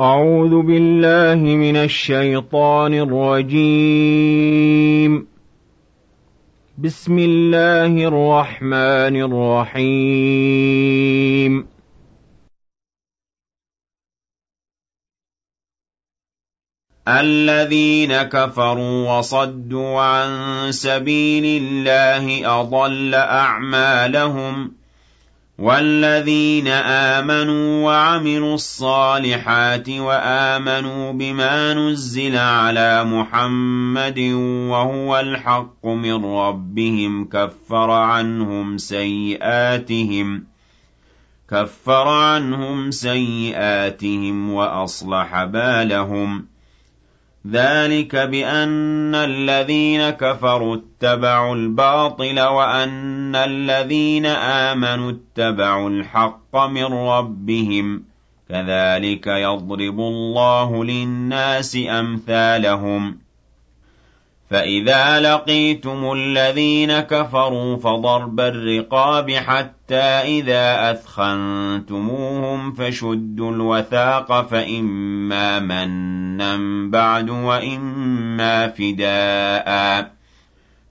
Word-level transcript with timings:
أعوذ 0.00 0.62
بالله 0.62 1.38
من 1.54 1.76
الشيطان 1.76 2.94
الرجيم. 2.94 4.06
بسم 6.78 7.18
الله 7.18 8.04
الرحمن 8.04 9.16
الرحيم. 9.78 10.54
الذين 17.08 18.22
كفروا 18.22 19.18
وصدوا 19.18 20.00
عن 20.00 20.72
سبيل 20.72 21.62
الله 21.62 22.60
أضل 22.60 23.14
أعمالهم 23.14 24.83
والذين 25.58 26.68
آمنوا 26.68 27.84
وعملوا 27.84 28.54
الصالحات 28.54 29.88
وآمنوا 29.88 31.12
بما 31.12 31.74
نزل 31.74 32.36
على 32.36 33.04
محمد 33.04 34.18
وهو 34.70 35.20
الحق 35.20 35.86
من 35.86 36.24
ربهم 36.24 37.24
كفر 37.24 37.90
عنهم 37.90 38.78
سيئاتهم 38.78 40.44
كفر 41.50 42.08
عنهم 42.08 42.90
سيئاتهم 42.90 44.52
وأصلح 44.52 45.44
بالهم 45.44 46.53
ذلك 47.50 48.16
بأن 48.16 49.14
الذين 49.14 50.10
كفروا 50.10 50.76
اتبعوا 50.76 51.54
الباطل 51.54 52.40
وأن 52.40 53.36
الذين 53.36 54.26
آمنوا 54.26 55.12
اتبعوا 55.12 55.90
الحق 55.90 56.56
من 56.56 56.84
ربهم. 56.84 58.04
كذلك 58.48 59.26
يضرب 59.26 60.00
الله 60.00 60.84
للناس 60.84 61.78
أمثالهم. 61.90 63.23
فإذا 64.50 65.20
لقيتم 65.20 66.12
الذين 66.12 67.00
كفروا 67.00 67.76
فضرب 67.76 68.40
الرقاب 68.40 69.30
حتى 69.30 70.02
إذا 70.02 70.90
أثخنتموهم 70.90 72.72
فشدوا 72.72 73.52
الوثاق 73.52 74.46
فإما 74.48 75.58
منا 75.60 76.58
بعد 76.90 77.30
وإما 77.30 78.68
فداء 78.68 80.10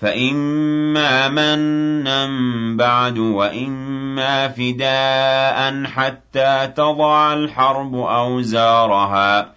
فإما 0.00 1.28
منا 1.28 2.28
بعد 2.76 3.18
وإما 3.18 4.48
فداء 4.48 5.84
حتى 5.84 6.72
تضع 6.76 7.32
الحرب 7.32 7.94
أوزارها 7.94 9.56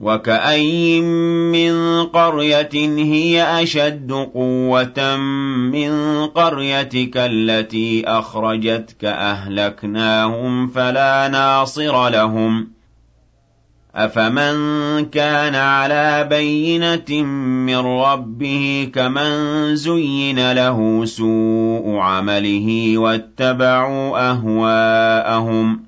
وَكَأَيِّن 0.00 1.04
مِّن 1.52 2.04
قَرْيَةٍ 2.06 2.74
هِيَ 3.12 3.62
أَشَدُّ 3.62 4.12
قُوَّةً 4.34 5.16
مِّن 5.72 5.90
قَرْيَتِكَ 6.26 7.16
الَّتِي 7.16 8.02
أَخْرَجَتْكَ 8.06 9.04
أَهْلَكْنَاهُمْ 9.04 10.66
فَلَا 10.68 11.28
نَاصِرَ 11.28 12.08
لَهُمْ 12.08 12.68
أَفَمَن 13.94 14.54
كَانَ 15.04 15.54
عَلَىٰ 15.54 16.26
بَيِّنَةٍ 16.30 17.22
مِّن 17.66 17.76
رَّبِّهِ 17.78 18.90
كَمَن 18.94 19.30
زُيِّنَ 19.76 20.52
لَهُ 20.52 21.04
سُوءُ 21.04 21.96
عَمَلِهِ 21.96 22.92
وَاتَّبَعُوا 22.98 24.30
أَهْوَاءَهُمْ 24.30 25.87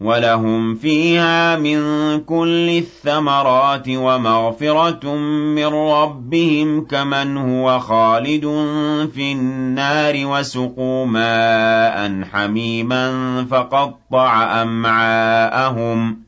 وَلَهُمْ 0.00 0.74
فِيهَا 0.74 1.56
مِن 1.56 1.80
كُلِّ 2.20 2.68
الثَّمَرَاتِ 2.78 3.88
وَمَغْفِرَةٌ 3.88 5.14
مِّن 5.54 5.66
رَّبِّهِمْ 5.66 6.84
كَمَنْ 6.84 7.36
هُوَ 7.36 7.78
خَالِدٌ 7.78 8.42
فِي 9.14 9.32
النَّارِ 9.32 10.14
وَسُقُوا 10.26 11.06
مَاءً 11.06 12.22
حَمِيمًا 12.32 13.44
فَقَطَّعَ 13.50 14.62
أَمْعَاءَهُمْ 14.62 16.27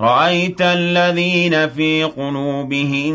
رأيت 0.00 0.60
الذين 0.60 1.68
في 1.68 2.04
قلوبهم 2.04 3.14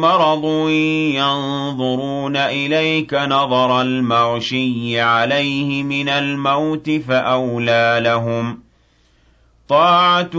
مرض 0.00 0.68
ينظرون 1.14 2.36
إليك 2.36 3.14
نظر 3.14 3.80
المغشي 3.80 5.00
عليه 5.00 5.82
من 5.82 6.08
الموت 6.08 6.90
فأولى 6.90 8.00
لهم 8.02 8.60
طاعة 9.68 10.36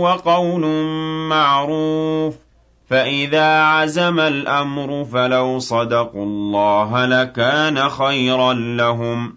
وقول 0.00 0.66
معروف 1.28 2.34
فإذا 2.90 3.62
عزم 3.62 4.20
الأمر 4.20 5.04
فلو 5.04 5.58
صدقوا 5.58 6.24
الله 6.24 7.06
لكان 7.06 7.88
خيرا 7.88 8.52
لهم 8.52 9.36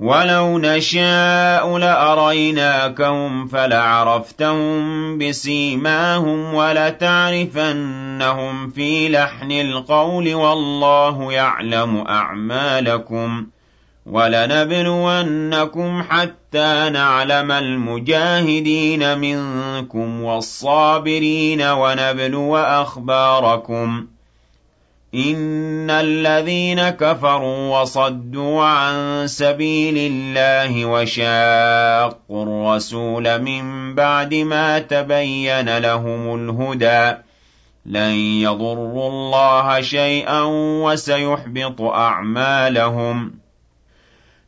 وَلَوْ 0.00 0.58
نَشَاءُ 0.58 1.78
لَأَرَيْنَاكَهُمْ 1.78 3.46
فَلَعَرَفْتَهُم 3.48 5.18
بِسِيمَاهُمْ 5.18 6.54
وَلَتَعْرِفَنَّهُمْ 6.54 7.50
فِي 8.70 9.08
لَحْنِ 9.08 9.52
الْقَوْلِ 9.52 10.32
ۚ 10.32 10.34
وَاللَّهُ 10.36 11.32
يَعْلَمُ 11.32 11.96
أَعْمَالَكُمْ 12.08 13.42
ۚ 13.42 13.46
وَلَنَبْلُوَنَّكُمْ 14.06 16.02
حَتَّىٰ 16.02 16.90
نَعْلَمَ 16.92 17.50
الْمُجَاهِدِينَ 17.52 19.18
مِنكُمْ 19.18 20.22
وَالصَّابِرِينَ 20.22 21.62
وَنَبْلُوَ 21.62 22.56
أَخْبَارَكُمْ 22.56 24.06
إِنَّ 25.14 25.90
الَّذِينَ 25.90 26.88
كَفَرُوا 26.90 27.80
وَصَدُّوا 27.80 28.64
عَن 28.64 29.26
سَبِيلِ 29.26 29.94
اللَّهِ 30.12 30.86
وَشَاقُّوا 30.86 32.42
الرَّسُولَ 32.42 33.42
مِن 33.42 33.94
بَعْدِ 33.94 34.34
مَا 34.34 34.78
تَبَيَّنَ 34.78 35.78
لَهُمُ 35.78 36.34
الْهُدَىٰ 36.34 37.16
لَن 37.86 38.12
يَضُرُّوا 38.40 39.08
اللَّهَ 39.08 39.80
شَيْئًا 39.80 40.42
وَسَيُحْبِطُ 40.84 41.80
أَعْمَالَهُمْ 41.80 43.30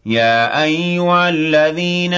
يَا 0.06 0.62
أَيُّهَا 0.62 1.28
الَّذِينَ 1.28 2.14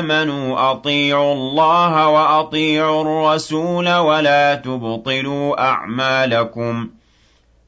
آمَنُوا 0.00 0.70
أَطِيعُوا 0.70 1.34
اللَّهَ 1.34 2.08
وَأَطِيعُوا 2.08 3.02
الرَّسُولَ 3.02 3.94
وَلَا 3.94 4.54
تُبْطِلُوا 4.54 5.68
أَعْمَالَكُمْ 5.68 6.86
ۚ 6.86 6.99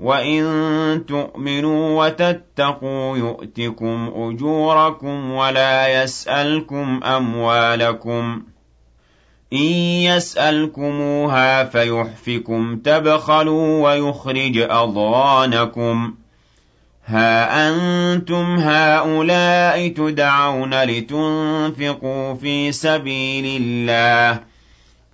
وَإِن 0.00 1.04
تُؤْمِنُوا 1.08 2.04
وَتَتَّقُوا 2.04 3.16
يُؤْتِكُمْ 3.18 4.10
أُجُورَكُمْ 4.14 5.30
وَلَا 5.30 6.02
يَسْأَلْكُمْ 6.02 7.00
أَمْوَالَكُمْ 7.04 8.42
إِن 9.52 9.58
يَسْأَلْكُمُوهَا 10.06 11.64
فَيُحْفِكُمْ 11.64 12.76
تَبْخَلُوا 12.76 13.82
وَيُخْرِجْ 13.90 14.58
أَضْغَانَكُمْ 14.58 16.14
هَا 17.06 17.68
أَنتُمْ 17.70 18.56
هَٰؤُلَاءِ 18.58 19.88
تُدْعَوْنَ 19.88 20.82
لِتُنفِقُوا 20.82 22.34
فِي 22.34 22.72
سَبِيلِ 22.72 23.62
اللَّهِ 23.62 24.40